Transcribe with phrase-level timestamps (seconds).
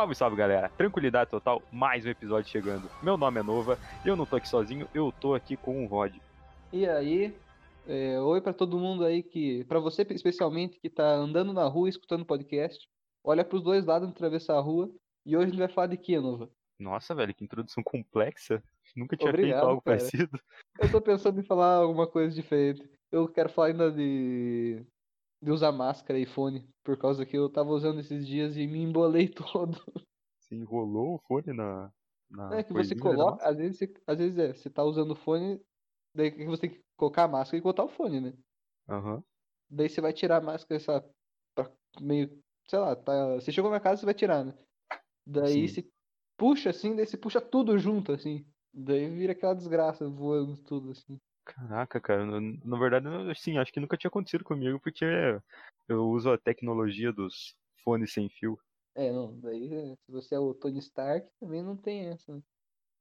[0.00, 0.70] Salve, salve galera!
[0.78, 2.88] Tranquilidade total, mais um episódio chegando.
[3.02, 6.16] Meu nome é Nova, eu não tô aqui sozinho, eu tô aqui com o Rod.
[6.72, 7.36] E aí,
[7.86, 11.86] é, oi para todo mundo aí que, para você especialmente que tá andando na rua
[11.86, 12.88] escutando podcast,
[13.22, 14.90] olha pros dois lados de atravessar a rua
[15.26, 16.50] e hoje a gente vai falar de que, Nova?
[16.78, 18.62] Nossa, velho, que introdução complexa.
[18.96, 19.98] Nunca tinha Obrigado, feito algo cara.
[19.98, 20.40] parecido.
[20.80, 22.88] Eu tô pensando em falar alguma coisa diferente.
[23.12, 24.82] Eu quero falar ainda de,
[25.42, 28.80] de usar máscara e fone, por causa que eu tava usando esses dias e me
[28.82, 29.80] embolei todo.
[30.38, 31.92] Você enrolou o fone na.
[32.30, 35.16] na É que você coloca, às vezes, você, às vezes é, você tá usando o
[35.16, 35.60] fone,
[36.14, 38.32] daí que você tem que colocar a máscara e botar o fone, né?
[38.88, 39.24] Aham.
[39.70, 41.10] Daí você vai tirar a máscara, essa,
[41.54, 44.54] pra meio, sei lá, tá, você chegou na casa, você vai tirar, né?
[45.26, 45.68] Daí Sim.
[45.68, 45.88] você
[46.36, 48.44] puxa assim, daí você puxa tudo junto, assim.
[48.72, 51.18] Daí vira aquela desgraça voando tudo, assim.
[51.44, 55.04] Caraca, cara, na, verdade, eu- sim, acho que nunca tinha acontecido comigo, porque
[55.88, 58.58] eu uso a tecnologia dos fones sem fio.
[58.94, 62.42] É, não, daí se você é o Tony Stark, também não tem essa, né?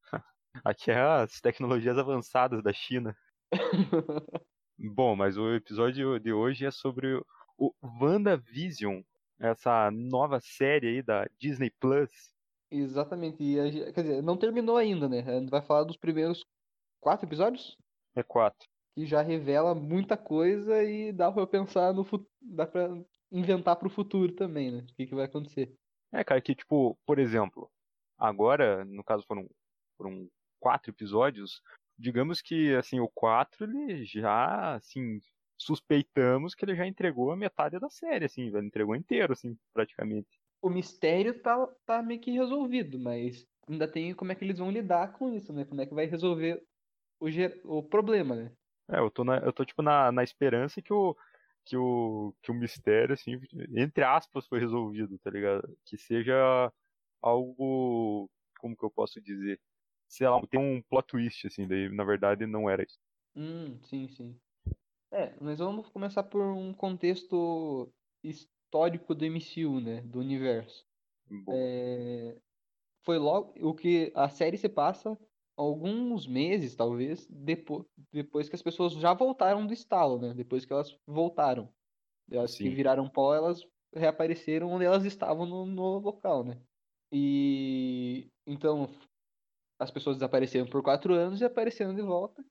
[0.64, 3.16] Aqui é as tecnologias avançadas da China.
[4.78, 7.22] Bom, mas o episódio de hoje é sobre
[7.58, 9.02] o WandaVision,
[9.40, 12.32] essa nova série aí da Disney Plus.
[12.72, 15.20] Exatamente, e a quer dizer, não terminou ainda, né?
[15.22, 16.46] A gente vai falar dos primeiros
[17.02, 17.78] quatro episódios,
[18.16, 18.68] É quatro.
[18.96, 22.90] que já revela muita coisa e dá pra pensar no futuro, dá pra
[23.32, 24.80] inventar pro futuro também, né?
[24.80, 25.74] O que que vai acontecer.
[26.12, 27.70] É, cara, que tipo, por exemplo,
[28.18, 29.48] agora, no caso foram,
[29.98, 30.28] foram
[30.60, 31.62] quatro episódios,
[31.98, 35.20] digamos que, assim, o quatro, ele já, assim,
[35.58, 40.28] suspeitamos que ele já entregou a metade da série, assim, velho, entregou inteiro, assim, praticamente.
[40.62, 44.72] O mistério tá, tá meio que resolvido, mas ainda tem como é que eles vão
[44.72, 45.64] lidar com isso, né?
[45.64, 46.62] Como é que vai resolver
[47.20, 48.52] o, o problema, né?
[48.90, 51.16] É, eu tô, na, eu tô tipo, na, na esperança que o,
[51.66, 53.40] que o, que o mistério, assim,
[53.76, 55.78] entre aspas, foi resolvido, tá ligado?
[55.86, 56.72] Que seja
[57.22, 59.60] algo, como que eu posso dizer?
[60.08, 62.98] Sei lá, tem um plot twist, assim, daí, na verdade, não era isso.
[63.36, 64.40] Hum, sim, sim.
[65.12, 67.92] É, mas vamos começar por um contexto
[68.24, 70.02] histórico do MCU, né?
[70.02, 70.86] Do universo.
[71.48, 72.36] É,
[73.04, 75.18] foi logo o que a série se passa
[75.60, 80.34] alguns meses, talvez, depois, depois que as pessoas já voltaram do estalo, né?
[80.34, 81.70] Depois que elas voltaram.
[82.32, 82.74] Elas que Sim.
[82.74, 86.62] viraram pó, elas reapareceram onde elas estavam no, no local, né?
[87.12, 88.90] E então
[89.78, 92.42] as pessoas desapareceram por quatro anos e apareceram de volta.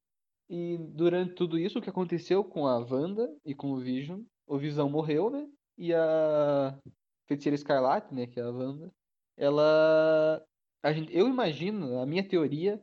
[0.50, 4.22] E durante tudo isso, o que aconteceu com a Wanda e com o Vision?
[4.47, 5.48] O Visão morreu, né?
[5.78, 6.78] E a
[7.26, 8.26] Feiticeira Escarlate, né?
[8.26, 8.92] Que é a Wanda,
[9.34, 10.44] ela.
[10.82, 12.82] A gente, eu imagino, a minha teoria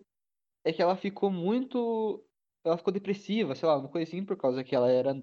[0.65, 2.21] é que ela ficou muito.
[2.65, 5.13] Ela ficou depressiva, sei lá, uma coisa assim, por causa que ela era.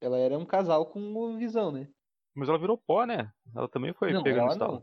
[0.00, 1.88] Ela era um casal com o Visão, né?
[2.38, 3.32] mas ela virou pó, né?
[3.54, 4.82] Ela também foi Não, pega no ela.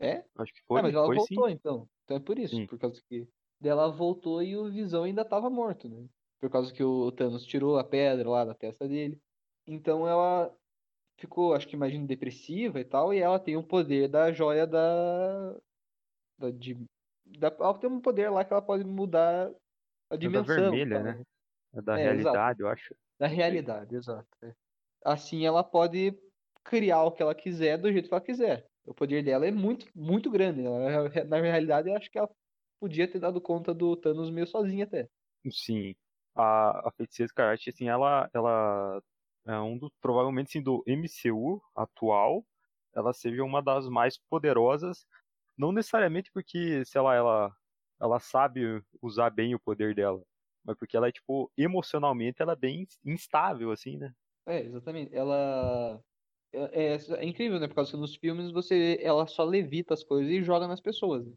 [0.00, 0.24] É?
[0.36, 1.54] Acho que foi, ah, mas ela foi voltou sim.
[1.54, 1.88] então.
[2.04, 2.66] Então é por isso, Sim.
[2.66, 3.26] por causa que
[3.60, 6.06] dela voltou e o Visão ainda tava morto, né?
[6.40, 9.20] Por causa que o Thanos tirou a pedra lá da testa dele.
[9.66, 10.54] Então ela
[11.18, 15.56] ficou, acho que imagino, depressiva e tal, e ela tem o poder da joia da.
[16.38, 16.76] da, de,
[17.38, 19.52] da ela tem um poder lá que ela pode mudar
[20.10, 20.78] a É da dimensão.
[20.80, 21.22] e vermelha, tal, né?
[21.74, 22.94] É da É, realidade, eu acho.
[23.18, 24.28] Da realidade, exato.
[24.42, 24.54] é.
[25.04, 26.18] Assim ela pode
[26.64, 28.66] criar o que ela quiser do jeito que ela quiser.
[28.84, 30.62] O poder dela é muito, muito grande.
[30.64, 32.30] Ela- na realidade, eu acho que ela
[32.80, 35.08] podia ter dado conta do Thanos meio sozinha até.
[35.50, 35.94] Sim.
[36.34, 39.00] A, a Feiticeira Escarlate, assim, ela, ela
[39.46, 42.46] é um dos, provavelmente, assim, do MCU atual,
[42.94, 45.06] ela seja uma das mais poderosas,
[45.56, 47.56] não necessariamente porque, sei lá, ela,
[48.00, 50.22] ela sabe usar bem o poder dela,
[50.64, 54.14] mas porque ela é, tipo, emocionalmente, ela é bem instável, assim, né?
[54.46, 55.14] É, exatamente.
[55.14, 56.00] Ela
[56.52, 57.68] é, é- é incrível, né?
[57.68, 61.26] Por causa que nos filmes você ela só levita as coisas e joga nas pessoas.
[61.26, 61.34] né?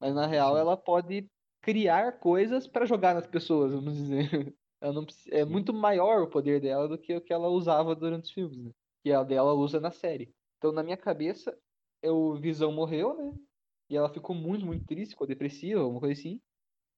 [0.00, 0.58] Mas na real Sim.
[0.58, 1.28] ela pode
[1.62, 4.54] criar coisas pra jogar nas pessoas, vamos dizer.
[4.80, 5.46] Ela não é Sim.
[5.46, 8.72] muito maior o poder dela do que o que ela usava durante os filmes, né?
[9.04, 10.34] Que a dela usa na série.
[10.58, 11.58] Então na minha cabeça,
[12.04, 13.32] o Visão morreu, né?
[13.92, 16.40] E ela ficou muito, muito triste, ficou depressiva, uma coisa assim.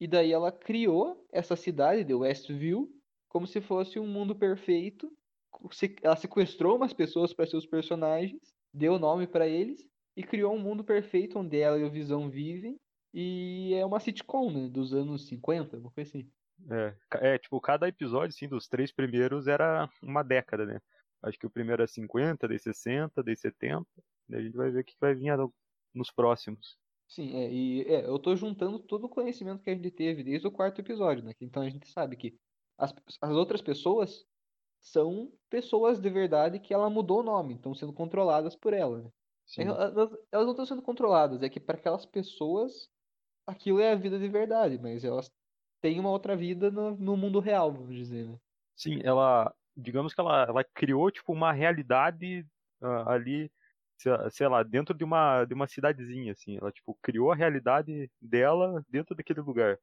[0.00, 2.88] E daí ela criou essa cidade de Westview
[3.28, 5.10] como se fosse um mundo perfeito.
[6.04, 8.40] Ela sequestrou umas pessoas para seus personagens,
[8.72, 9.84] deu nome para eles
[10.16, 12.76] e criou um mundo perfeito onde ela e o Visão vivem.
[13.12, 14.68] E é uma sitcom, né?
[14.68, 16.30] Dos anos 50, uma coisa assim.
[16.70, 20.80] É, é, tipo, cada episódio, assim, dos três primeiros era uma década, né?
[21.24, 23.88] Acho que o primeiro é 50, daí 60, daí 70,
[24.28, 25.52] daí a gente vai ver o que vai vir no-
[25.92, 26.78] nos próximos.
[27.08, 30.46] Sim, é, e é, eu tô juntando todo o conhecimento que a gente teve desde
[30.46, 31.32] o quarto episódio, né?
[31.40, 32.36] Então a gente sabe que
[32.78, 34.24] as, as outras pessoas
[34.80, 39.10] são pessoas de verdade que ela mudou o nome, estão sendo controladas por ela, né?
[39.46, 39.64] Sim.
[39.64, 42.88] Elas, elas não estão sendo controladas, é que para aquelas pessoas
[43.46, 45.30] aquilo é a vida de verdade, mas elas
[45.80, 48.38] têm uma outra vida no, no mundo real, vamos dizer, né?
[48.74, 52.46] Sim, ela, digamos que ela, ela criou tipo uma realidade
[52.80, 53.50] uh, ali,
[54.30, 56.56] sei lá, dentro de uma de uma cidadezinha assim.
[56.58, 59.78] Ela tipo criou a realidade dela dentro daquele lugar.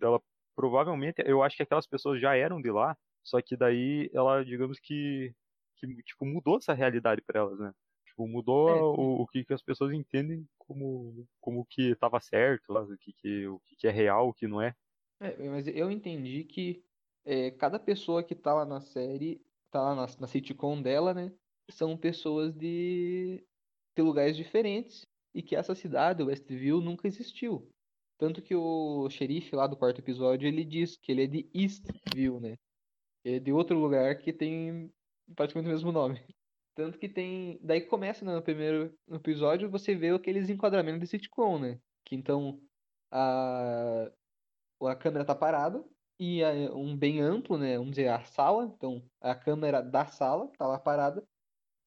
[0.00, 0.20] Ela
[0.56, 4.78] provavelmente, eu acho que aquelas pessoas já eram de lá, só que daí ela, digamos
[4.80, 5.34] que
[5.76, 7.72] que tipo mudou essa realidade para elas, né?
[8.06, 12.70] Tipo, mudou É, o, o que, que as pessoas entendem como como que estava certo,
[12.72, 14.74] o que que o que, que é real, o que não é.
[15.18, 16.84] É, mas eu entendi que
[17.24, 21.36] é, cada pessoa que tá lá na série, tá lá na, na sitcom dela, né?
[21.70, 23.46] São pessoas de,
[24.00, 27.70] de lugares diferentes e que essa cidade, Westview, nunca existiu.
[28.18, 32.40] Tanto que o xerife lá do quarto episódio, ele diz que ele é de Eastview,
[32.40, 32.56] né?
[33.24, 34.90] Ele é de outro lugar que tem
[35.36, 36.20] praticamente o mesmo nome.
[36.74, 37.58] Tanto que tem.
[37.62, 41.78] Daí começa né, no primeiro episódio, você vê aqueles enquadramentos de sitcom, né?
[42.04, 42.60] Que então
[43.10, 44.10] a,
[44.82, 45.84] a câmera tá parada
[46.18, 47.76] e é um bem amplo, né?
[47.76, 48.64] Vamos dizer, a sala.
[48.76, 51.26] Então, a câmera da sala tá lá parada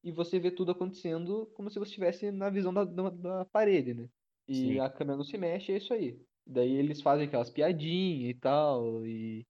[0.03, 3.93] e você vê tudo acontecendo como se você estivesse na visão da, da, da parede,
[3.93, 4.09] né?
[4.47, 4.79] E Sim.
[4.79, 6.19] a câmera não se mexe, é isso aí.
[6.45, 9.47] Daí eles fazem aquelas piadinhas e tal, e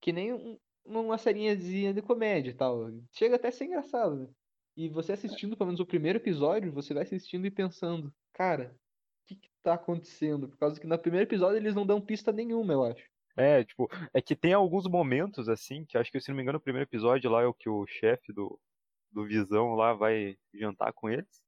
[0.00, 2.90] que nem um, uma serinhazinha de comédia e tal.
[3.12, 4.28] Chega até a ser engraçado, né?
[4.76, 9.26] E você assistindo, pelo menos o primeiro episódio, você vai assistindo e pensando, cara, o
[9.26, 10.48] que que tá acontecendo?
[10.48, 13.04] Por causa que no primeiro episódio eles não dão pista nenhuma, eu acho.
[13.36, 16.58] É, tipo, é que tem alguns momentos assim, que acho que se não me engano
[16.58, 18.58] o primeiro episódio lá é o que o chefe do,
[19.12, 21.42] do Visão lá vai jantar com eles.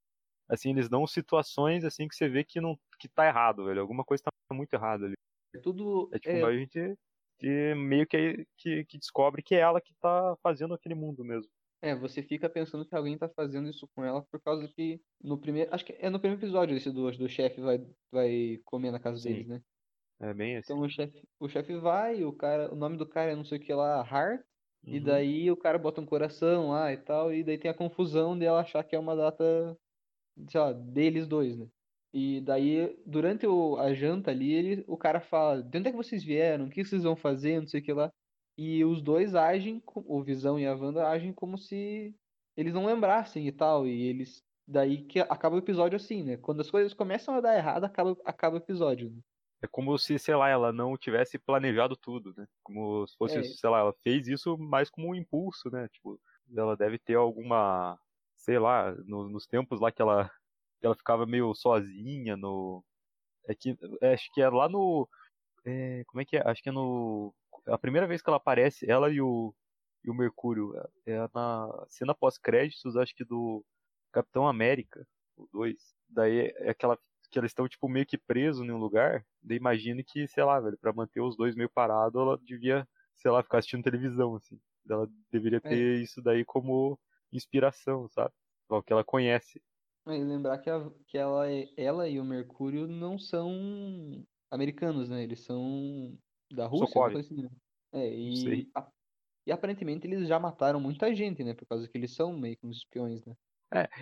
[0.48, 3.80] Assim, eles dão situações assim que você vê que não que tá errado, velho.
[3.80, 5.14] Alguma coisa tá muito errada ali.
[5.54, 6.10] É tudo.
[6.12, 6.96] É tipo, é, a gente
[7.38, 11.50] que meio que, que, que descobre que é ela que tá fazendo aquele mundo mesmo.
[11.82, 15.38] É, você fica pensando que alguém tá fazendo isso com ela por causa que no
[15.38, 15.72] primeiro.
[15.74, 19.18] Acho que é no primeiro episódio esse do, do chefe vai, vai comer na casa
[19.18, 19.28] Sim.
[19.28, 19.62] deles, né?
[20.20, 20.72] É bem assim.
[20.72, 23.58] Então o chefe o chefe vai, o cara, o nome do cara é não sei
[23.58, 24.40] o que lá, Hart,
[24.86, 25.04] e Uhum.
[25.04, 28.44] daí o cara bota um coração lá e tal, e daí tem a confusão de
[28.44, 29.76] ela achar que é uma data,
[30.48, 31.68] sei lá, deles dois, né?
[32.12, 35.96] E daí, durante o, a janta ali, ele, o cara fala, de onde é que
[35.96, 36.66] vocês vieram?
[36.66, 37.60] O que vocês vão fazer?
[37.60, 38.12] Não sei o que lá.
[38.56, 42.14] E os dois agem, o Visão e a Wanda agem como se
[42.56, 43.86] eles não lembrassem e tal.
[43.86, 44.42] E eles.
[44.66, 46.36] Daí que acaba o episódio assim, né?
[46.36, 49.10] Quando as coisas começam a dar errado, acaba, acaba o episódio.
[49.10, 49.20] Né?
[49.64, 52.46] É como se, sei lá, ela não tivesse planejado tudo, né?
[52.62, 53.42] Como se fosse, É.
[53.42, 55.88] sei lá, ela fez isso mais como um impulso, né?
[55.88, 56.20] Tipo,
[56.56, 57.98] ela deve ter alguma,
[58.36, 60.28] sei lá, no- nos tempos lá que ela,
[60.80, 62.84] que ela ficava meio sozinha no.
[63.48, 65.08] É que, é, acho que é lá no.
[65.66, 66.42] é, como é que é?
[66.48, 67.34] Acho que é no.
[67.68, 69.54] A primeira vez que ela aparece, ela e o,
[70.04, 70.72] e o Mercúrio,
[71.06, 73.64] é é na cena pós-créditos, acho que do
[74.12, 75.06] Capitão América,
[75.36, 75.94] o 2.
[76.08, 76.98] Daí é aquela
[77.34, 79.26] que eles estão tipo meio que presos em um lugar.
[79.42, 83.30] Daí imagine que, sei lá, velho, para manter os dois meio parados, ela devia, sei
[83.30, 84.60] lá, ficar assistindo televisão assim.
[84.88, 85.84] Ela deveria É.
[85.84, 86.98] ter isso daí como
[87.32, 88.32] inspiração, sabe?
[88.68, 89.62] O que ela conhece.
[90.06, 95.08] É, E lembrar que, a, que ela, é- ela e o Mercúrio não são americanos,
[95.08, 95.22] né?
[95.22, 96.18] Eles são
[96.50, 97.48] da Rússia, coisa assim, né?
[97.92, 98.90] É, e, a-
[99.46, 101.54] e aparentemente eles já mataram muita gente, né?
[101.54, 103.36] Por causa que eles são meio que uns espiões, né?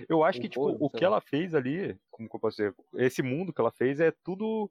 [0.08, 3.22] Eu acho que, tipo, o que ela fez ali, como que eu posso dizer, esse
[3.22, 4.70] mundo que ela fez é tudo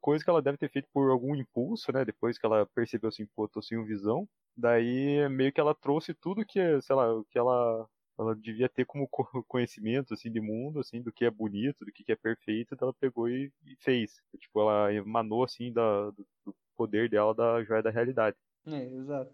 [0.00, 2.04] coisa que ela deve ter feito por algum impulso, né?
[2.04, 4.28] Depois que ela percebeu assim, pô, tô sem visão.
[4.56, 8.84] Daí meio que ela trouxe tudo que, sei lá, o que ela, ela devia ter
[8.84, 12.74] como co- conhecimento, assim, de mundo, assim, do que é bonito, do que é perfeito,
[12.74, 14.20] então ela pegou e, e fez.
[14.38, 18.36] Tipo, ela emanou, assim, da, do, do poder dela da joia da realidade.
[18.66, 19.32] É, exato.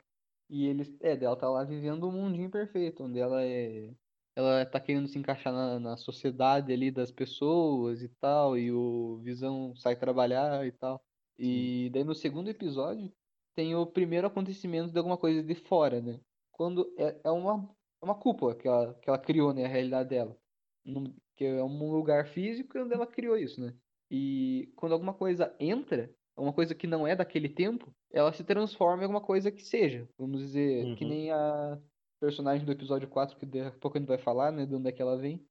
[0.49, 3.93] E eles, é, ela tá lá vivendo um mundinho perfeito, onde ela é,
[4.37, 9.19] ela tá querendo se encaixar na, na sociedade ali das pessoas e tal, e o
[9.23, 11.03] Visão sai trabalhar e tal.
[11.39, 13.13] E daí no segundo episódio
[13.55, 16.21] tem o primeiro acontecimento de alguma coisa de fora, né?
[16.53, 20.11] Quando é, é uma, é uma cúpula que ela, que ela criou, né, a realidade
[20.11, 20.39] dela.
[20.85, 23.75] Num- que é um lugar físico onde ela criou isso, né?
[24.11, 29.03] E quando alguma coisa entra, uma coisa que não é daquele tempo, ela se transforma
[29.03, 30.09] em alguma coisa que seja.
[30.19, 31.05] Vamos dizer, que Uhum.
[31.05, 31.79] nem a
[32.21, 34.89] personagem do episódio 4, que daqui a pouco a gente vai falar, né, de onde
[34.89, 35.45] é que ela vem.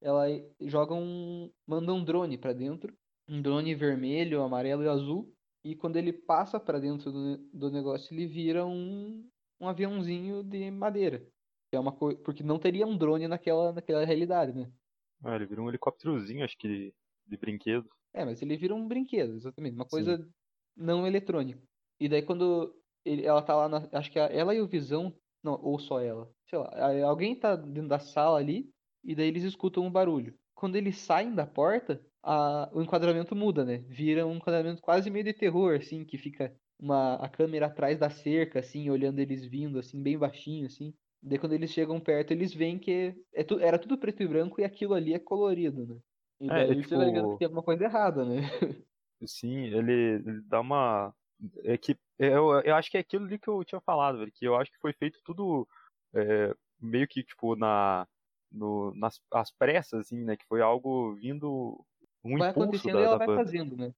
[0.00, 0.26] Ela
[0.60, 1.50] joga um.
[1.66, 2.94] manda um drone pra dentro.
[3.28, 5.32] Um drone vermelho, amarelo e azul.
[5.64, 9.28] E quando ele passa pra dentro do, do negócio, ele vira um,
[9.60, 11.20] um aviãozinho de madeira.
[11.70, 12.18] Que é uma coisa.
[12.20, 14.70] Porque não teria um drone naquela, naquela realidade, né?
[15.24, 16.94] Ah, ele virou um helicópterozinho, acho que de,
[17.26, 17.88] de brinquedo.
[18.14, 19.74] É, mas ele vira um brinquedo, exatamente.
[19.74, 20.28] Uma coisa
[20.76, 21.60] não eletrônica.
[21.98, 25.12] E daí quando ele- ela tá lá, na, acho que a- ela e o Visão,
[25.46, 26.68] não, ou só ela, sei lá,
[27.08, 28.70] alguém tá dentro da sala ali,
[29.04, 30.38] e daí eles escutam um barulho.
[30.54, 33.78] quando eles saem da porta, a, o enquadramento muda, né?
[33.88, 38.10] Vira um enquadramento quase meio de terror, assim, que fica uma, a câmera atrás da
[38.10, 40.94] cerca, assim, olhando eles vindo, assim, bem baixinho, assim.
[41.22, 44.60] Daí quando eles chegam perto, eles veem que é tu, era tudo preto e branco
[44.60, 46.00] e aquilo ali é colorido, né?
[46.40, 48.36] E É, daí é você vai vendo tipo- que tem alguma coisa errada, né?
[49.26, 49.92] Sim, ele,
[50.26, 51.14] ele dá uma.
[51.64, 54.46] É que, eu, eu acho que é aquilo ali que eu tinha falado, velho, que
[54.46, 55.68] eu acho que foi feito tudo
[56.14, 58.08] é, meio que, tipo, na,
[58.50, 60.36] no, nas as pressas, assim, né?
[60.36, 61.84] Que foi algo vindo.
[62.24, 63.42] Um vai impulso da, e ela da vai banda.
[63.42, 63.92] fazendo, né?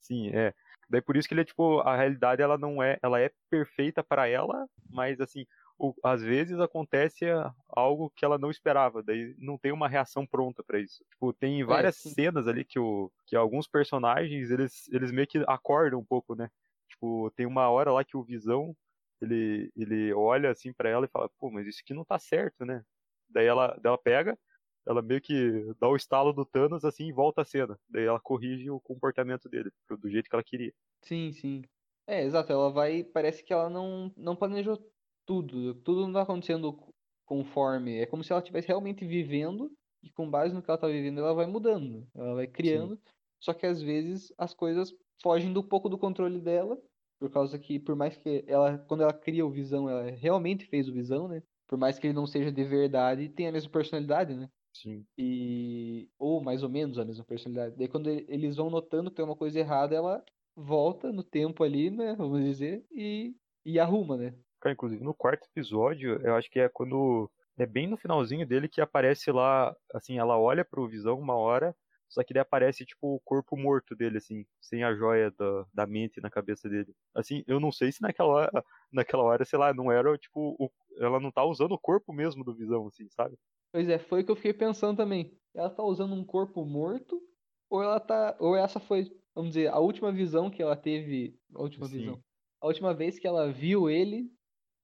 [0.00, 0.54] Sim, é.
[0.88, 4.04] Daí por isso que ele é tipo, a realidade ela não é, ela é perfeita
[4.04, 5.44] pra ela, mas assim,
[5.78, 7.24] o- às vezes acontece
[7.68, 11.04] algo que ela não esperava, daí não tem uma reação pronta pra isso.
[11.10, 12.14] Tipo, tem várias sim.
[12.14, 16.48] cenas ali que o que alguns personagens, eles eles meio que acordam um pouco, né?
[16.96, 18.76] Tipo, tem uma hora lá que o Visão,
[19.20, 22.64] ele ele olha assim pra ela e fala: "Pô, mas isso aqui não tá certo,
[22.64, 22.82] né?"
[23.28, 24.38] Daí ela, ela pega
[24.86, 25.34] ela meio que
[25.80, 27.78] dá o estalo do Thanos assim e volta a cena.
[27.88, 30.72] Daí ela corrige o comportamento dele, do jeito que ela queria.
[31.02, 31.62] Sim, sim.
[32.06, 33.04] É, exato, ela vai.
[33.04, 34.78] Parece que ela não, não planejou
[35.24, 35.74] tudo.
[35.82, 36.76] Tudo não tá acontecendo
[37.24, 37.98] conforme.
[38.00, 39.70] É como se ela estivesse realmente vivendo
[40.02, 42.08] e com base no que ela tá vivendo, ela vai mudando.
[42.14, 43.00] Ela vai criando.
[43.40, 46.78] Só que às vezes as coisas fogem do pouco do controle dela.
[47.18, 50.88] Por causa que, por mais que ela, quando ela cria o Visão, ela realmente fez
[50.88, 51.42] o Visão, né?
[51.66, 54.48] Por mais que ele não seja de verdade, tem a mesma personalidade, né?
[54.76, 55.06] Sim.
[55.16, 57.76] e ou mais ou menos a mesma personalidade.
[57.76, 60.22] Daí quando eles vão notando que tem uma coisa errada, ela
[60.54, 64.34] volta no tempo ali, né, vamos dizer, e, e arruma, né?
[64.60, 67.30] Cara, inclusive no quarto episódio, eu acho que é quando.
[67.58, 69.74] É bem no finalzinho dele que aparece lá.
[69.94, 71.74] Assim, ela olha pro Visão uma hora,
[72.08, 75.86] só que daí aparece, tipo, o corpo morto dele, assim, sem a joia da, da
[75.86, 76.94] mente na cabeça dele.
[77.14, 80.70] Assim, eu não sei se naquela hora, naquela hora, sei lá, não era, tipo, o,
[80.98, 83.36] ela não tá usando o corpo mesmo do Visão, assim, sabe?
[83.72, 85.38] Pois é, foi o que eu fiquei pensando também.
[85.54, 87.20] Ela tá usando um corpo morto
[87.68, 91.60] ou ela tá ou essa foi, vamos dizer, a última visão que ela teve, a
[91.62, 91.98] última Sim.
[91.98, 92.22] visão.
[92.60, 94.30] A última vez que ela viu ele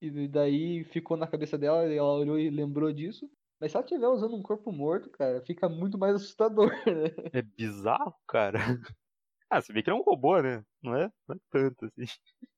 [0.01, 3.29] e daí ficou na cabeça dela e ela olhou e lembrou disso.
[3.63, 7.31] Mas se ela estiver usando um corpo morto, cara, fica muito mais assustador, né?
[7.31, 8.59] É bizarro, cara.
[9.49, 10.65] Ah, você vê que é um robô, né?
[10.81, 12.05] Não é, não é tanto, assim.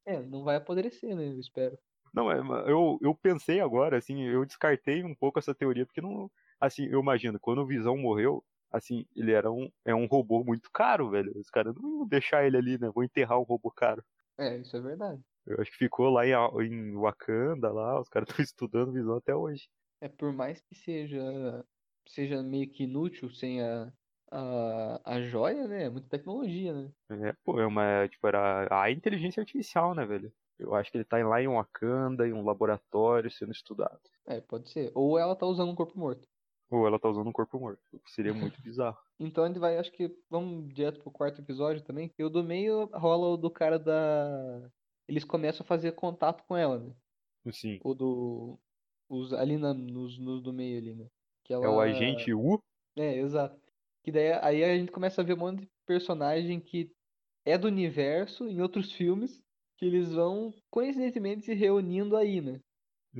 [0.06, 1.28] É, não vai apodrecer, né?
[1.28, 1.78] Eu espero.
[2.14, 6.00] Não, é, mas eu, eu pensei agora, assim, eu descartei um pouco essa teoria, porque
[6.00, 6.32] não.
[6.58, 10.70] Assim, eu imagino, quando o Visão morreu, assim, ele era um, é um robô muito
[10.72, 11.38] caro, velho.
[11.38, 12.90] Os caras não iam deixar ele ali, né?
[12.90, 14.02] Vou enterrar um robô caro.
[14.38, 15.22] É, isso é verdade.
[15.46, 16.32] Eu acho que ficou lá em,
[16.64, 19.68] em Wakanda, lá, os caras estão estudando Visão até hoje.
[20.02, 21.66] É, por mais que seja
[22.08, 23.92] seja meio que inútil sem a,
[24.32, 25.86] a, a joia, né?
[25.86, 26.92] É muita tecnologia, né?
[27.10, 30.32] É, pô, é uma, tipo, era a inteligência artificial, né, velho?
[30.58, 34.00] Eu acho que ele tá lá em Wakanda, em um laboratório, sendo estudado.
[34.26, 34.92] É, pode ser.
[34.96, 36.28] Ou ela tá usando um corpo morto.
[36.72, 38.98] Ou ela tá usando um corpo morto, o que seria muito bizarro.
[39.20, 42.12] Então a gente vai, acho que vamos direto pro quarto episódio também.
[42.18, 44.70] E o do meio rola o do cara da.
[45.08, 46.92] Eles começam a fazer contato com ela, né?
[47.52, 47.80] Sim.
[47.84, 48.60] O do.
[49.10, 51.08] Os, ali na, nos, nos do meio ali, né?
[51.44, 51.66] Que ela...
[51.66, 52.60] É o agente U,
[52.96, 53.60] É, exato.
[54.04, 56.92] Que daí aí a gente começa a ver um monte de personagem que
[57.44, 59.44] é do universo em outros filmes
[59.78, 62.60] que eles vão coincidentemente se reunindo aí, né?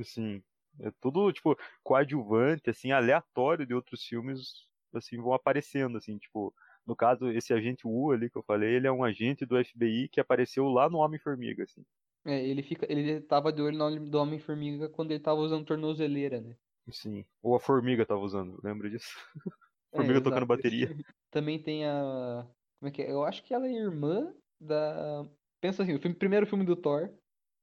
[0.00, 0.42] assim,
[0.80, 6.54] é tudo, tipo, coadjuvante, assim, aleatório de outros filmes, assim, vão aparecendo, assim, tipo,
[6.86, 10.08] no caso, esse agente U ali que eu falei, ele é um agente do FBI
[10.08, 11.84] que apareceu lá no Homem-Formiga, assim.
[12.26, 16.40] É, ele fica, ele tava de olho no do Homem-Formiga quando ele tava usando tornozeleira,
[16.40, 16.56] né?
[16.90, 17.24] Sim.
[17.42, 19.08] Ou a Formiga tava usando, lembra disso?
[19.92, 20.30] É, Formiga exato.
[20.30, 20.88] tocando bateria.
[21.30, 22.46] Também tem a.
[22.78, 23.10] Como é que é?
[23.10, 25.26] Eu acho que ela é irmã da.
[25.60, 27.14] Pensa assim, o filme- primeiro filme do Thor.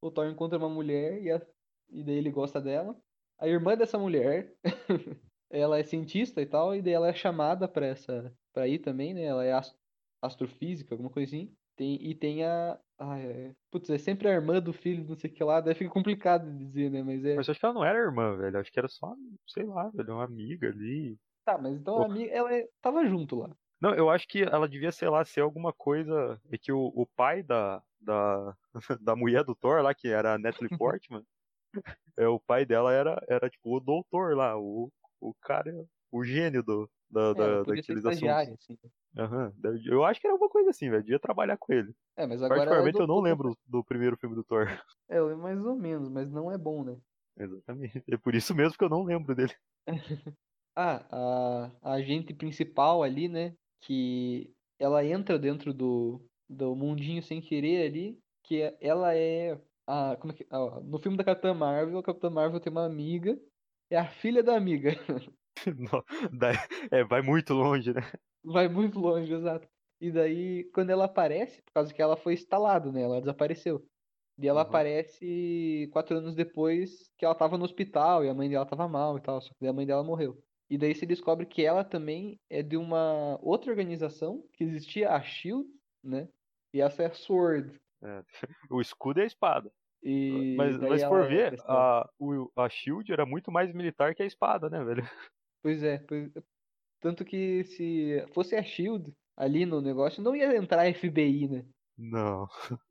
[0.01, 1.45] O Thor encontra uma mulher e, a-
[1.89, 2.99] e daí ele gosta dela.
[3.39, 4.55] A irmã dessa mulher,
[5.49, 8.35] ela é cientista e tal, e daí ela é chamada pra essa.
[8.53, 9.23] para ir também, né?
[9.23, 9.77] Ela é ast-
[10.21, 11.55] astrofísica, alguma coisa assim.
[11.75, 12.79] Tem, e tem a.
[13.05, 15.75] Ah, é, putz, é sempre a irmã do filho, não sei o que lá, daí
[15.75, 17.03] fica complicado de dizer, né?
[17.03, 17.35] Mas é.
[17.35, 19.13] Mas eu acho que ela não era irmã, velho, acho que era só,
[19.47, 21.17] sei lá, velho, uma amiga ali.
[21.43, 23.49] Tá, mas então a amiga, ela é- tava junto lá.
[23.81, 26.39] Não, eu acho que ela devia, sei lá, ser alguma coisa.
[26.49, 28.55] É que o, o pai da, da,
[29.01, 31.23] da mulher do Thor lá, que era a Natalie Portman,
[32.17, 35.71] é, o pai dela era, era tipo o doutor lá, o, o cara,
[36.11, 38.49] o gênio do, da, É, da, daqueles assuntos.
[38.49, 38.77] assim.
[39.17, 41.03] Aham, deve- Eu acho que era alguma coisa assim, velho.
[41.03, 41.93] Devia trabalhar com ele.
[42.17, 44.65] É, mas agora é Particularmente eu não lembro do primeiro filme do Thor.
[45.09, 46.97] É, mais ou menos, mas não é bom, né?
[47.37, 48.03] Exatamente.
[48.09, 49.53] É por isso mesmo que eu não lembro dele.
[50.75, 53.53] Ah, a, a agente principal ali, né?
[53.81, 60.15] Que ela entra dentro do, do mundinho sem querer ali, que é- ela é a,
[60.19, 63.37] como é que, ó, no filme da Capitã Marvel, a Capitã Marvel tem uma amiga,
[63.91, 64.91] é a filha da amiga.
[66.91, 68.01] é, vai muito longe, né?
[68.43, 69.67] Vai muito longe, exato.
[70.01, 73.01] E daí, quando ela aparece, por causa que ela foi instalada, né?
[73.03, 73.85] Ela desapareceu.
[74.37, 74.67] E ela uhum.
[74.67, 79.17] aparece quatro anos depois que ela tava no hospital e a mãe dela tava mal
[79.17, 80.37] e tal, só que a mãe dela morreu.
[80.69, 85.21] E daí se descobre que ela também é de uma outra organização que existia, a
[85.21, 85.67] SHIELD,
[86.03, 86.27] né?
[86.73, 87.79] E essa é a SWORD.
[88.01, 88.23] É,
[88.71, 89.71] o escudo é a espada.
[90.01, 94.25] E mas, mas por ver, a, o, a SHIELD era muito mais militar que a
[94.25, 95.07] espada, né, velho?
[95.63, 96.29] Pois é, pois...
[96.99, 101.65] tanto que se fosse a SHIELD ali no negócio, não ia entrar FBI, né?
[101.97, 102.47] Não.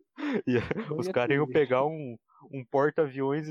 [0.47, 0.57] E
[0.95, 2.17] os caras iam pegar um,
[2.52, 3.49] um porta-aviões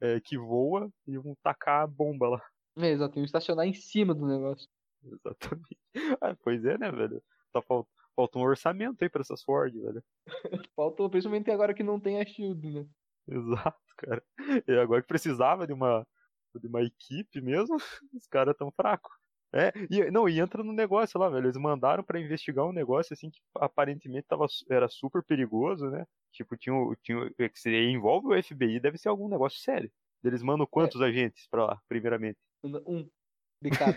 [0.00, 2.42] é, que voa e iam tacar a bomba lá.
[2.76, 4.68] É, exato, iam estacionar em cima do negócio.
[5.04, 5.78] Exatamente.
[6.20, 7.22] Ah, pois é, né, velho?
[7.52, 7.86] Tá falt...
[8.14, 10.04] Falta um orçamento aí pra essas Ford, velho.
[10.76, 12.86] Faltou, principalmente agora que não tem a Shield, né?
[13.26, 14.22] Exato, cara.
[14.66, 16.06] E agora que precisava de uma,
[16.58, 17.76] de uma equipe mesmo,
[18.14, 19.12] os caras tão fracos.
[19.52, 21.46] É, e, não, e entra no negócio lá, velho.
[21.46, 26.06] Eles mandaram para investigar um negócio assim que aparentemente tava, era super perigoso, né?
[26.32, 29.90] Tipo, tinha, tinha, é se envolve o FBI, deve ser algum negócio sério.
[30.22, 31.06] Eles mandam quantos é.
[31.06, 32.38] agentes pra lá, primeiramente?
[32.62, 33.08] Um
[33.62, 33.96] de cada.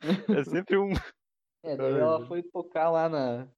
[0.40, 0.90] é sempre um.
[1.64, 3.48] É, daí ela foi tocar lá na,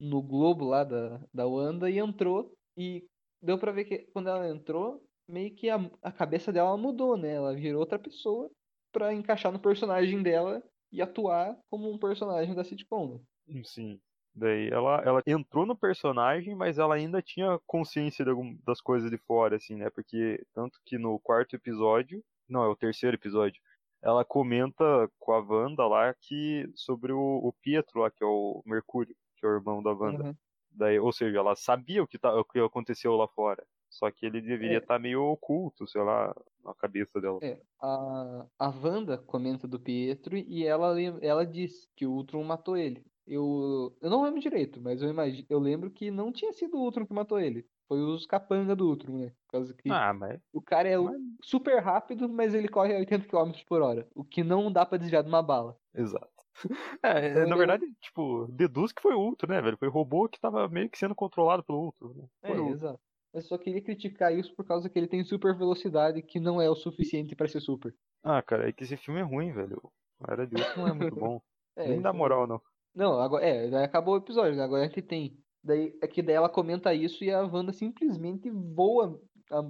[0.00, 2.56] no globo lá da, da Wanda e entrou.
[2.74, 3.06] E
[3.42, 7.34] deu pra ver que quando ela entrou, meio que a, a cabeça dela mudou, né?
[7.34, 8.50] Ela virou outra pessoa
[8.92, 13.20] para encaixar no personagem dela e atuar como um personagem da sitcom.
[13.46, 13.62] Né?
[13.64, 14.00] Sim.
[14.34, 19.10] Daí ela, ela entrou no personagem, mas ela ainda tinha consciência de algum, das coisas
[19.10, 19.90] de fora, assim, né?
[19.90, 23.60] Porque tanto que no quarto episódio, não, é o terceiro episódio,
[24.02, 24.84] ela comenta
[25.18, 29.44] com a Wanda lá que sobre o, o Pietro lá, que é o Mercúrio, que
[29.44, 30.24] é o irmão da Wanda.
[30.24, 30.34] Uhum.
[30.70, 33.66] Daí, ou seja, ela sabia o que, tá, o que aconteceu lá fora.
[33.90, 34.96] Só que ele deveria estar é.
[34.96, 37.38] tá meio oculto, sei lá, na cabeça dela.
[37.42, 42.76] É, a, a Wanda comenta do Pietro e ela, ela diz que o Ultron matou
[42.76, 43.04] ele.
[43.26, 46.80] Eu, eu não lembro direito, mas eu imagino, eu lembro que não tinha sido o
[46.80, 47.66] Ultron que matou ele.
[47.86, 49.32] Foi os capanga do Ultron, né?
[49.46, 50.40] Por causa que ah, mas...
[50.52, 51.20] o cara é mas...
[51.42, 54.08] super rápido, mas ele corre a 80 km por hora.
[54.14, 55.76] O que não dá para desviar de uma bala.
[55.94, 56.28] Exato.
[57.02, 59.78] É, então, na verdade, tipo, deduz que foi o Ultron, né, velho?
[59.78, 62.12] Foi o robô que tava meio que sendo controlado pelo Ultron.
[62.14, 62.28] Né?
[62.42, 63.00] É, exato.
[63.32, 66.68] Eu só queria criticar isso por causa que ele tem super velocidade que não é
[66.68, 67.94] o suficiente para ser super.
[68.22, 69.80] Ah, cara, é que esse filme é ruim, velho.
[70.20, 71.40] A Era de não é muito bom.
[71.76, 72.60] é, Nem dá moral, não.
[72.94, 74.64] Não, agora, é, acabou o episódio, né?
[74.64, 75.38] agora a gente tem.
[75.62, 79.62] Daí, é que daí ela comenta isso e a Wanda simplesmente voa, a,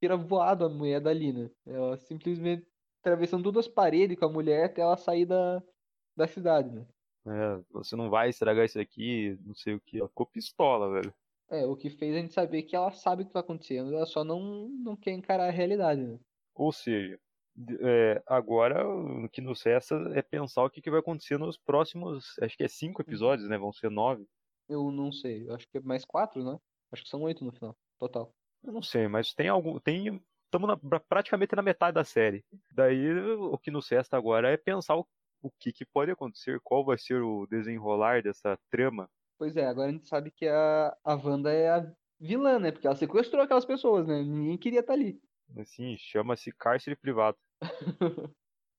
[0.00, 1.50] tira voado a mulher dali, né?
[1.66, 2.66] Ela simplesmente
[3.00, 5.62] atravessando todas as paredes com a mulher até ela sair da,
[6.16, 6.86] da cidade, né?
[7.26, 9.98] É, você não vai estragar isso aqui, não sei o que.
[9.98, 11.14] Ela ficou pistola, velho.
[11.52, 14.06] É, o que fez a gente saber que ela sabe o que tá acontecendo, ela
[14.06, 16.18] só não, não quer encarar a realidade, né?
[16.54, 17.20] Ou seja,
[17.80, 22.38] é, agora o que nos resta é pensar o que, que vai acontecer nos próximos,
[22.40, 23.06] acho que é cinco uhum.
[23.06, 23.58] episódios, né?
[23.58, 24.26] Vão ser nove.
[24.66, 26.58] Eu não sei, eu acho que é mais quatro, né?
[26.90, 28.32] Acho que são oito no final, total.
[28.64, 30.74] Eu não sei, mas tem algum, tem, estamos
[31.06, 32.42] praticamente na metade da série.
[32.72, 35.06] Daí o que nos resta agora é pensar o,
[35.42, 39.06] o que, que pode acontecer, qual vai ser o desenrolar dessa trama
[39.42, 42.70] Pois é, agora a gente sabe que a, a Wanda é a vilã, né?
[42.70, 44.22] Porque ela sequestrou aquelas pessoas, né?
[44.22, 45.20] Ninguém queria estar tá ali.
[45.58, 47.36] Assim, chama-se cárcere privado.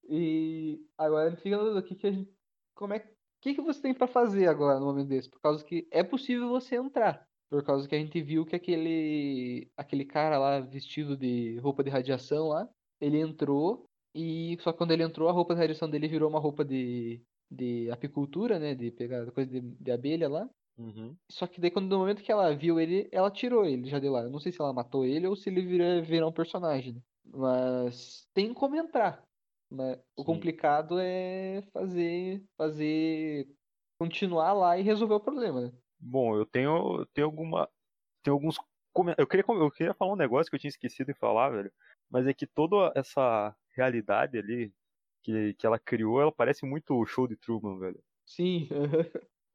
[0.08, 2.32] e agora a gente fica no que, que a gente.
[2.74, 3.10] Como é que.
[3.10, 5.30] O que, que você tem para fazer agora no momento desse?
[5.30, 7.28] Por causa que é possível você entrar.
[7.50, 9.70] Por causa que a gente viu que aquele.
[9.76, 12.70] aquele cara lá vestido de roupa de radiação lá,
[13.02, 13.84] ele entrou.
[14.16, 17.22] E só que quando ele entrou, a roupa de radiação dele virou uma roupa de
[17.54, 18.74] de apicultura, né?
[18.74, 20.50] De pegar coisa de, de abelha lá.
[20.78, 21.16] Uhum.
[21.30, 24.10] Só que daí, quando no momento que ela viu ele, ela tirou ele já de
[24.10, 24.22] lá.
[24.22, 26.94] Eu não sei se ela matou ele ou se ele vira, virar um personagem.
[26.94, 27.02] Né?
[27.26, 29.24] Mas tem como entrar.
[29.70, 32.44] Mas o complicado é fazer.
[32.58, 33.48] fazer.
[33.98, 35.72] continuar lá e resolver o problema, né?
[36.00, 37.70] Bom, eu tenho, eu tenho alguma.
[38.24, 38.58] Tem alguns.
[39.18, 41.72] Eu queria, eu queria falar um negócio que eu tinha esquecido de falar, velho.
[42.10, 44.72] Mas é que toda essa realidade ali
[45.24, 48.00] que, que ela criou, ela parece muito o show de Truman, velho.
[48.26, 48.68] Sim.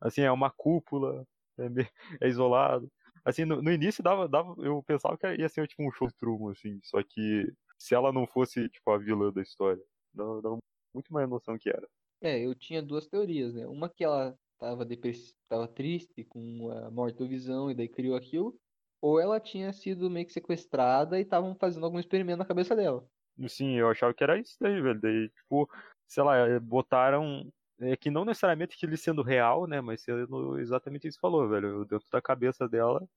[0.01, 1.27] assim, é uma cúpula,
[1.59, 1.89] é, meio,
[2.21, 2.91] é isolado.
[3.25, 6.15] Assim, no, no, início dava, dava, eu pensava que ia ser tipo um show de
[6.15, 9.83] Truman, assim, só que se ela não fosse, tipo, a vilã da história,
[10.15, 10.59] dava, dava
[10.95, 11.87] muito mais noção que era.
[12.21, 13.67] É, eu tinha duas teorias, né?
[13.67, 15.35] Uma que ela tava, depress...
[15.49, 18.59] tava triste com a morte do Visão e daí criou aquilo,
[19.01, 23.07] ou ela tinha sido meio que sequestrada e estavam fazendo algum experimento na cabeça dela.
[23.47, 25.01] Sim, eu achava que era isso daí, velho.
[25.01, 25.69] Daí, tipo,
[26.07, 27.53] sei lá, eh, botaram.
[27.81, 29.81] É que não necessariamente que ele sendo real, né?
[29.81, 31.85] Mas sendo exatamente isso que falou, velho.
[31.85, 33.09] Dentro da cabeça dela,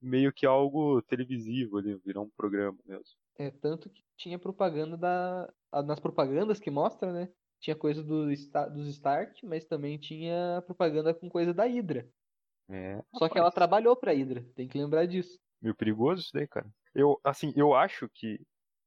[0.00, 3.04] meio que algo televisivo ali, virar um programa mesmo.
[3.38, 5.52] É, tanto que tinha propaganda da.
[5.84, 7.28] Nas propagandas que mostra, né?
[7.64, 12.06] tinha coisa do, dos Stark, mas também tinha propaganda com coisa da Hydra.
[12.68, 15.38] É, Só que ela trabalhou pra Hydra, tem que lembrar disso.
[15.62, 16.66] Meio perigoso isso daí, cara.
[16.94, 18.38] Eu, assim, eu acho que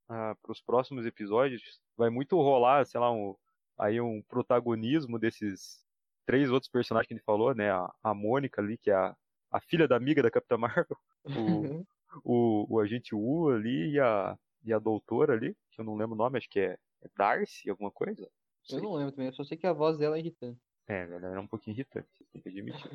[0.09, 3.35] ah, pros próximos episódios vai muito rolar, sei lá, um,
[3.77, 5.85] aí um protagonismo desses
[6.25, 7.71] três outros personagens que a gente falou, né?
[7.71, 9.15] A, a Mônica ali, que é a,
[9.51, 11.85] a filha da amiga da Capitã Marvel, o,
[12.23, 16.15] o, o agente Wu ali e a, e a doutora ali, que eu não lembro
[16.15, 18.29] o nome, acho que é, é Darcy, alguma coisa.
[18.69, 20.59] Eu não lembro também, eu só sei que a voz dela é irritante.
[20.89, 22.89] É, velho, era um pouquinho irritante, tem que admitir.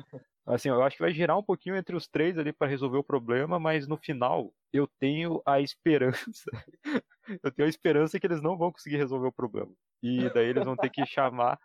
[0.47, 3.03] Assim, eu acho que vai girar um pouquinho entre os três ali para resolver o
[3.03, 6.49] problema, mas no final eu tenho a esperança.
[7.43, 9.71] eu tenho a esperança que eles não vão conseguir resolver o problema.
[10.01, 11.59] E daí eles vão ter que chamar.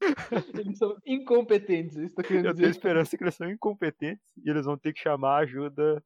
[0.58, 2.62] Eles são incompetentes, isso tá querendo Eu dizer.
[2.64, 6.02] tenho esperança que eles são incompetentes e eles vão ter que chamar a ajuda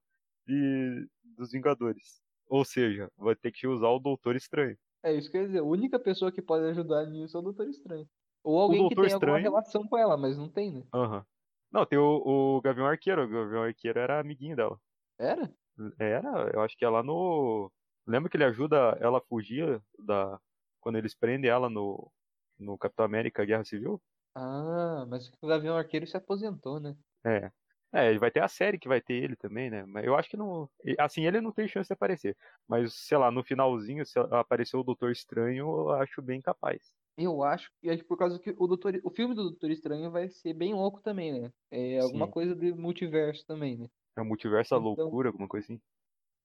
[0.46, 1.08] de...
[1.24, 2.20] dos Vingadores.
[2.46, 4.76] Ou seja, vai ter que usar o Doutor Estranho.
[5.02, 5.58] É isso que eu ia dizer.
[5.60, 8.06] A única pessoa que pode ajudar nisso é o Doutor Estranho.
[8.46, 10.82] Ou alguém que tem alguma Estranho- relação com ela, mas não tem, né?
[10.94, 11.24] Aham.
[11.70, 13.24] Não, tem o, o Gavião Arqueiro.
[13.24, 14.80] O Gavião Arqueiro era amiguinho dela.
[15.18, 15.52] Era?
[15.98, 17.70] Era, eu acho que é lá no.
[18.06, 20.40] Lembra que ele ajuda ela a fugir da.
[20.80, 22.10] Quando eles prendem ela no.
[22.58, 24.00] No Capitão América Guerra Civil?
[24.34, 26.96] Ah, mas o Gavião Arqueiro se aposentou, né?
[27.24, 27.50] É.
[27.92, 29.84] É, vai ter a série que vai ter ele também, né?
[29.86, 30.68] Mas eu acho que não.
[30.98, 32.36] Assim, ele não tem chance de aparecer.
[32.66, 36.94] Mas, sei lá, no finalzinho, se aparecer o Doutor Estranho, eu acho bem capaz.
[37.16, 40.28] Eu acho que é por causa que o Doutor, o filme do Doutor Estranho vai
[40.28, 41.50] ser bem louco também, né?
[41.70, 42.32] É alguma Sim.
[42.32, 43.88] coisa de multiverso também, né?
[44.18, 45.80] É o multiverso Então- loucura, alguma coisa assim.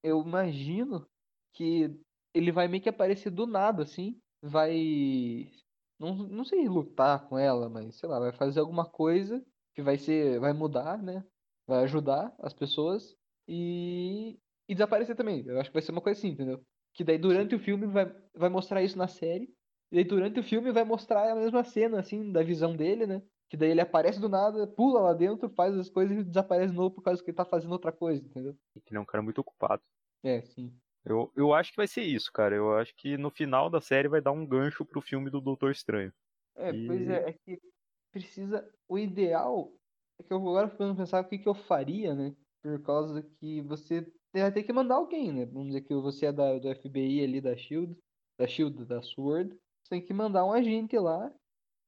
[0.03, 1.05] Eu imagino
[1.53, 1.99] que
[2.34, 4.17] ele vai meio que aparecer do nada, assim.
[4.43, 5.51] Vai.
[5.99, 9.97] Não, não sei lutar com ela, mas sei lá, vai fazer alguma coisa que vai
[9.97, 10.39] ser.
[10.39, 11.23] Vai mudar, né?
[11.67, 13.15] Vai ajudar as pessoas
[13.47, 14.39] e.
[14.69, 15.45] E desaparecer também.
[15.45, 16.63] Eu acho que vai ser uma coisa assim, entendeu?
[16.93, 19.53] Que daí durante o filme vai, vai mostrar isso na série.
[19.91, 23.21] E daí durante o filme vai mostrar a mesma cena, assim, da visão dele, né?
[23.49, 26.77] Que daí ele aparece do nada, pula lá dentro, faz as coisas e desaparece de
[26.77, 28.56] novo por causa que ele tá fazendo outra coisa, entendeu?
[28.73, 29.84] Que ele é um cara muito ocupado.
[30.23, 30.82] É, sim.
[31.04, 32.56] Eu, eu acho que vai ser isso, cara.
[32.56, 35.71] Eu acho que no final da série vai dar um gancho pro filme do Doutor
[35.71, 36.13] Estranho.
[36.56, 37.62] É, pois E- é, é que
[38.12, 38.71] precisa.
[38.88, 39.73] O ideal
[40.19, 42.36] é que eu agora ficando pensar o que, que eu faria, né?
[42.62, 45.45] Por causa que você vai ter que mandar alguém, né?
[45.45, 47.97] Vamos dizer que você é da, do FBI ali da Shield,
[48.39, 49.58] da Shield, da Sword.
[49.91, 51.34] Você tem que mandar um agente lá.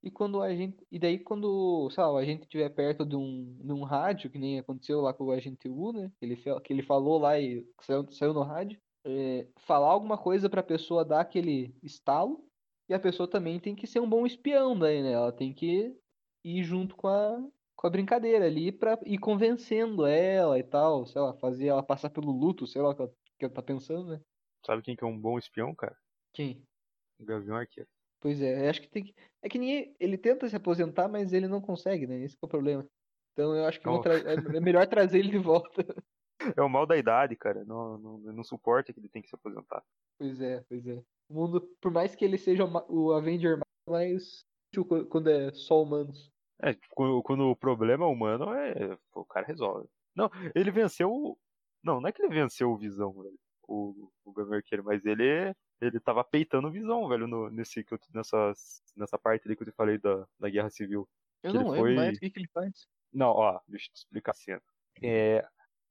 [0.04, 0.86] E quando o agente.
[0.92, 4.38] E daí quando, sei lá, o agente estiver perto de um, de um rádio, que
[4.38, 6.12] nem aconteceu lá com o agente U, né?
[6.20, 8.80] Que ele, que ele falou lá e saiu, saiu no rádio.
[9.06, 12.46] é, falar alguma coisa pra pessoa dar aquele estalo.
[12.90, 15.14] E a pessoa também tem que ser um bom espião daí, né?
[15.14, 15.96] Ela tem que
[16.44, 17.40] ir junto com a,
[17.76, 22.10] com a brincadeira ali pra ir convencendo ela e tal, sei lá, fazer ela passar
[22.10, 24.22] pelo luto, sei lá o que ela, que ela tá pensando, né?
[24.66, 25.98] Sabe quem que é um bom espião, cara?
[26.34, 26.68] Quem?
[27.20, 27.90] O Gavião Arqueiro.
[28.24, 29.14] Pois é, eu acho que tem que.
[29.42, 29.94] É que ninguém.
[30.00, 32.24] Ele tenta se aposentar, mas ele não consegue, né?
[32.24, 32.88] Esse que é o problema.
[33.34, 34.00] Então eu acho que Oh.
[34.00, 35.84] tra- é é melhor trazer ele de volta.
[36.58, 37.64] É o mal da idade, cara.
[37.64, 39.82] Não, não, não suporta que ele tem que se aposentar.
[40.18, 41.02] Pois é, pois é.
[41.30, 44.44] O mundo, por mais que ele seja o o Avenger mais
[45.10, 46.30] quando é só humanos.
[46.62, 46.76] É,
[47.24, 49.88] quando, o problema é humano, é, o cara resolve.
[50.16, 51.10] Não, ele venceu.
[51.12, 51.38] o-
[51.84, 53.40] Não, não é que ele venceu o Visão, velho.
[53.68, 55.56] O, o Gavião Arqueiro, mas ele.
[55.88, 58.54] Ele tava peitando o Visão, velho, no, nesse, nessa,
[58.96, 61.08] nessa parte ali que eu te falei da, da Guerra Civil.
[61.42, 62.88] Eu Que não lembro foi- mais o que, que ele faz.
[63.12, 64.62] Não, ó, deixa eu te explicar a cena.
[65.02, 65.46] É,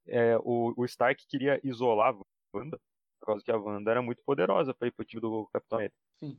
[0.07, 2.81] é, o, o Stark queria isolar a Wanda,
[3.21, 5.97] por causa que a Wanda era muito poderosa pra ir pro time do Capitão América.
[6.23, 6.37] Sim.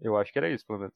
[0.00, 0.94] Eu acho que era isso, pelo menos.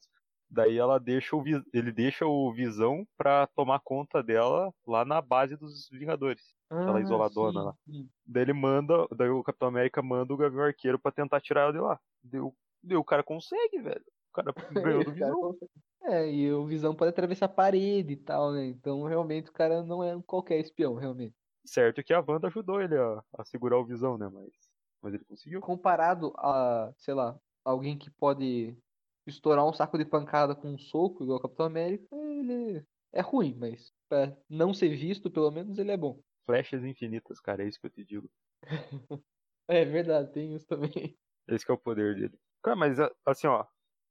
[0.49, 5.57] Daí ela deixa o, ele deixa o Visão pra tomar conta dela lá na base
[5.57, 6.53] dos Vingadores.
[6.81, 7.75] Aquela Ah, isoladona sim, lá.
[7.85, 8.09] sim.
[8.25, 11.73] Daí ele manda, daí o Capitão América manda o Gavião Arqueiro pra tentar tirar ela
[11.73, 11.99] de lá.
[12.23, 14.05] Deu, deu o cara consegue, velho.
[14.29, 15.57] O cara ganhou do Visão.
[16.03, 18.65] É, e o Visão pode atravessar a parede e tal, né?
[18.67, 21.35] Então, realmente, o cara não é qualquer espião, realmente.
[21.65, 24.27] Certo que a Wanda ajudou ele a, a segurar o Visão, né?
[24.29, 24.53] Mas,
[25.01, 25.61] mas ele conseguiu.
[25.61, 28.77] Comparado a, sei lá, alguém que pode
[29.25, 33.55] estourar um saco de pancada com um soco, igual o Capitão América, ele é ruim,
[33.57, 36.21] mas pra não ser visto, pelo menos, ele é bom.
[36.45, 38.29] Flechas infinitas, cara, é isso que eu te digo.
[39.65, 41.17] É verdade, tem isso também.
[41.47, 42.39] Esse que é o poder dele.
[42.61, 43.65] Cara, mas a- assim, ó,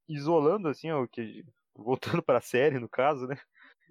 [0.09, 3.37] isolando assim, ó, que voltando pra série no caso, né?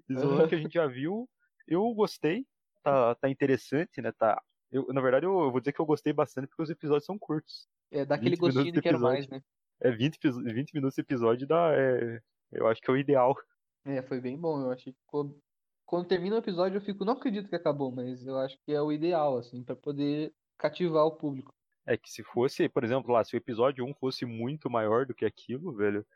[0.09, 1.29] Isolando o que a gente já viu,
[1.67, 2.47] eu gostei,
[2.83, 4.11] tá, tá interessante, né?
[4.13, 7.05] Tá, eu, na verdade, eu, eu vou dizer que eu gostei bastante porque os episódios
[7.05, 7.67] são curtos.
[7.91, 9.41] É, dá aquele 20 minutos gostinho de quero mais, né?
[9.81, 13.35] É 20, episo- 20 minutos de episódio dá, é, eu acho que é o ideal.
[13.85, 15.39] É, foi bem bom, eu achei que ficou...
[15.91, 18.81] Quando termina o episódio eu fico, não acredito que acabou, mas eu acho que é
[18.81, 21.53] o ideal, assim, pra poder cativar o público.
[21.85, 25.13] É que se fosse, por exemplo, lá, se o episódio 1 fosse muito maior do
[25.13, 26.07] que aquilo, velho,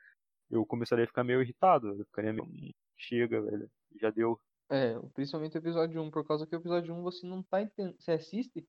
[0.49, 1.89] eu começaria a ficar meio irritado.
[1.89, 2.45] Eu ficaria meio.
[2.45, 3.69] "Hum, Chega, velho.
[3.99, 4.39] Já deu.
[4.71, 7.97] É, principalmente o episódio 1, por causa que o episódio 1 você não tá entendendo.
[7.99, 8.65] Você assiste,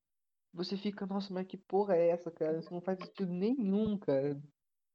[0.52, 2.58] você fica, nossa, mas que porra é essa, cara?
[2.58, 4.42] Isso não faz sentido nenhum, cara.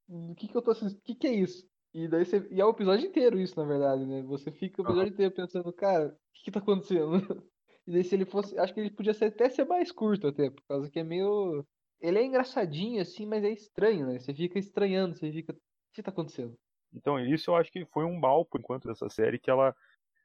[0.09, 0.99] O que que eu tô assistindo?
[0.99, 1.70] O que que é isso?
[1.93, 2.47] E daí você.
[2.49, 4.21] E é o episódio inteiro isso, na verdade, né?
[4.23, 7.11] Você fica o episódio inteiro pensando, cara, o que que tá acontecendo?
[7.87, 8.57] E daí se ele fosse.
[8.59, 11.65] Acho que ele podia ser, até ser mais curto até, por causa que é meio.
[11.99, 14.19] Ele é engraçadinho, assim, mas é estranho, né?
[14.19, 15.51] Você fica estranhando, você fica.
[15.51, 15.57] O
[15.91, 16.55] que tá acontecendo?
[16.93, 19.75] Então, isso eu acho que foi um mal, por enquanto, dessa série, que ela,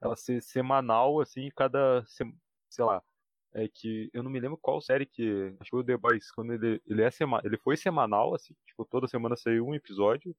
[0.03, 2.05] ela ser semanal, assim, cada.
[2.07, 3.03] Sei lá.
[3.55, 5.57] É que eu não me lembro qual série que.
[5.59, 8.85] Acho que o The Boys, quando ele, ele, é sema, ele foi semanal, assim, tipo,
[8.85, 10.37] toda semana saiu um episódio,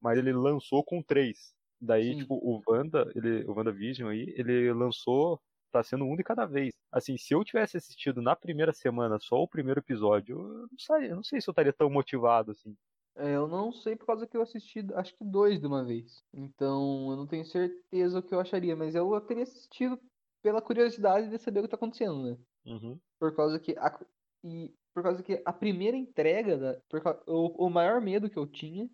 [0.00, 1.54] mas ele lançou com três.
[1.80, 2.18] Daí, Sim.
[2.20, 6.72] tipo, o Wanda, ele, o WandaVision aí, ele lançou, tá sendo um de cada vez.
[6.90, 11.10] Assim, se eu tivesse assistido na primeira semana só o primeiro episódio, eu não sei,
[11.10, 12.76] eu não sei se eu estaria tão motivado, assim.
[13.16, 16.22] É, eu não sei por causa que eu assisti, acho que dois de uma vez.
[16.32, 20.00] Então, eu não tenho certeza o que eu acharia, mas eu teria assistido
[20.42, 22.38] pela curiosidade de saber o que tá acontecendo, né?
[22.64, 22.98] Uhum.
[23.18, 23.98] Por causa que a,
[24.44, 28.46] e por causa que a primeira entrega da, por o, o maior medo que eu
[28.46, 28.88] tinha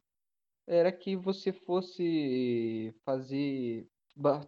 [0.67, 3.87] era que você fosse fazer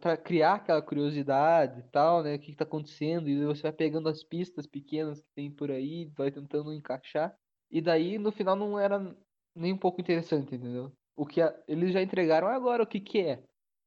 [0.01, 2.37] pra criar aquela curiosidade e tal, né?
[2.37, 3.29] O que que tá acontecendo?
[3.29, 7.37] E você vai pegando as pistas pequenas que tem por aí, vai tentando encaixar.
[7.71, 9.17] E daí no final não era
[9.55, 10.93] nem um pouco interessante, entendeu?
[11.17, 13.43] O que a- eles já entregaram agora o que que é.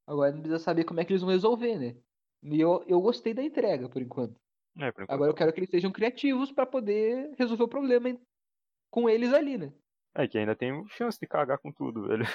[0.05, 1.95] Agora não precisa saber como é que eles vão resolver, né?
[2.43, 4.35] E eu, eu gostei da entrega por enquanto.
[4.77, 5.11] É, por enquanto.
[5.11, 8.19] Agora eu quero que eles sejam criativos pra poder resolver o problema em-
[8.91, 9.73] com eles ali, né?
[10.19, 12.25] É que ainda tem chance de cagar com tudo, velho.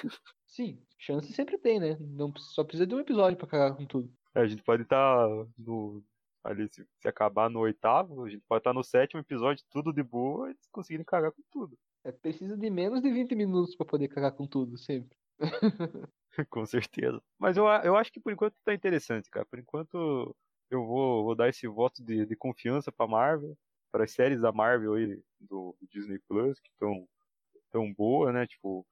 [0.46, 1.98] Sim, chance sempre tem, né?
[2.00, 4.10] Não, só precisa de um episódio pra cagar com tudo.
[4.34, 6.02] É, a gente pode estar no.
[6.42, 10.02] Ali, se, se acabar no oitavo, a gente pode estar no sétimo episódio, tudo de
[10.02, 11.76] boa, e eles conseguirem cagar com tudo.
[12.02, 15.16] É, precisa de menos de 20 minutos pra poder cagar com tudo, sempre.
[16.48, 17.22] com certeza.
[17.38, 19.44] Mas eu, eu acho que por enquanto tá interessante, cara.
[19.44, 20.34] Por enquanto
[20.70, 23.56] eu vou, vou dar esse voto de, de confiança pra Marvel,
[23.92, 27.06] para as séries da Marvel aí, do Disney Plus, que estão
[27.74, 28.46] tão boa, né?
[28.46, 28.86] Tipo,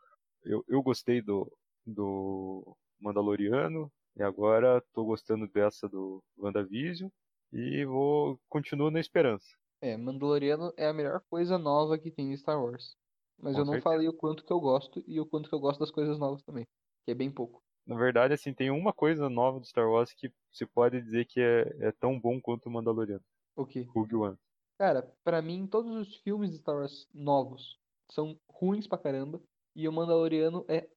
[0.44, 1.50] eu, eu gostei do,
[1.86, 7.10] do Mandaloriano, e agora tô gostando dessa do WandaVision,
[7.52, 9.46] e vou continuo na esperança.
[9.80, 12.96] É, Mandaloriano é a melhor coisa nova que tem em Star Wars.
[13.38, 13.84] Mas Com eu não certeza.
[13.84, 16.42] falei o quanto que eu gosto e o quanto que eu gosto das coisas novas
[16.42, 16.66] também.
[17.04, 17.62] Que é bem pouco.
[17.86, 21.40] Na verdade, assim, tem uma coisa nova do Star Wars que se pode dizer que
[21.40, 23.24] é, é tão bom quanto o Mandaloriano,
[23.56, 23.82] O quê?
[23.94, 24.38] Rogue One.
[24.78, 29.42] Cara, pra mim, todos os filmes de Star Wars novos são ruins pra caramba.
[29.74, 30.88] E o Mandaloriano é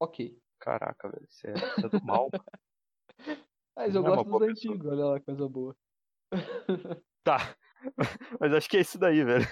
[0.00, 0.38] ok.
[0.58, 2.30] Caraca, velho, isso é, é do mal.
[3.76, 4.78] Mas eu Não é gosto dos boa pessoa.
[4.78, 5.76] antigos, olha lá, coisa boa.
[7.24, 7.56] Tá,
[8.40, 9.44] mas acho que é isso daí, velho.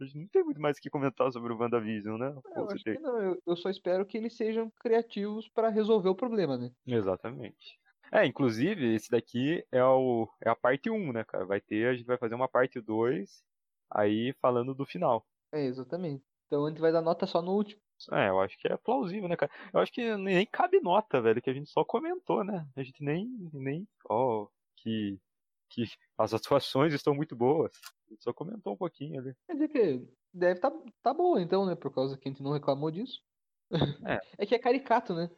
[0.00, 2.34] A gente não tem muito mais o que comentar sobre o WandaVision, né?
[2.46, 2.94] É, Eu você acho tem?
[2.94, 6.72] que não, eu, eu só espero que eles sejam criativos pra resolver o problema, né?
[6.86, 7.78] Exatamente.
[8.10, 11.44] É, inclusive, esse daqui é, o, é a parte 1, né, cara?
[11.44, 13.44] Vai ter, a gente vai fazer uma parte 2,
[13.90, 15.26] aí falando do final.
[15.52, 16.24] É, exatamente.
[16.48, 17.80] Então a gente vai dar nota só no último.
[18.12, 19.52] É, eu acho que é plausível, né, cara?
[19.72, 22.66] Eu acho que nem cabe nota, velho, que a gente só comentou, né?
[22.74, 25.20] A gente nem, nem, ó, que,
[25.68, 25.84] que
[26.16, 27.72] as atuações estão muito boas.
[28.06, 29.34] A gente só comentou um pouquinho ali.
[29.46, 31.74] Quer dizer que deve tá, tá boa então, né?
[31.74, 33.20] Por causa que a gente não reclamou disso.
[34.06, 34.18] É.
[34.38, 35.28] É que é caricato, né?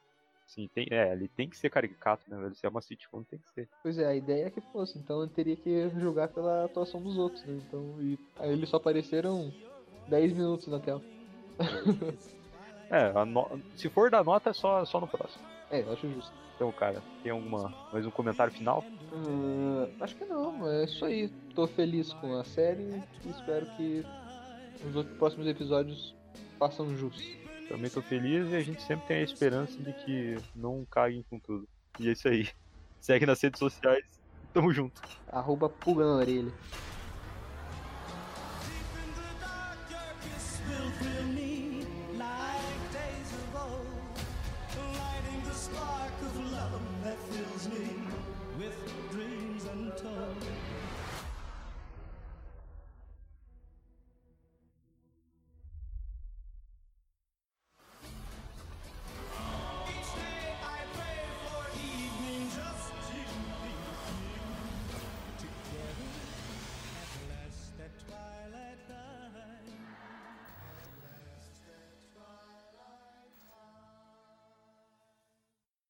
[0.47, 2.55] Sim, tem, é, ele tem que ser caricato, né, velho?
[2.55, 3.69] Se é uma sitcom, tem que ser.
[3.83, 7.17] Pois é, a ideia é que fosse, então eu teria que julgar pela atuação dos
[7.17, 7.61] outros, né?
[7.67, 9.53] Então, e aí eles só apareceram
[10.11, 11.01] 10 minutos na tela.
[12.93, 15.41] É, no- se for da nota, é só, só no próximo.
[15.71, 16.33] É, eu acho justo.
[16.57, 18.85] Então, cara, tem alguma mais um comentário final?
[19.15, 21.29] Hum, acho que não, é isso aí.
[21.55, 22.83] Tô feliz com a série
[23.25, 24.05] e espero que
[24.93, 26.13] os próximos episódios
[26.59, 27.37] façam jus.
[27.69, 31.39] Também tô feliz e a gente sempre tem a esperança de que não caguem com
[31.39, 31.69] tudo.
[32.01, 32.49] E é isso aí.
[33.01, 34.05] Segue nas redes sociais.
[34.53, 35.01] Tamo junto.
[35.29, 36.51] Arroba pulga na orelha.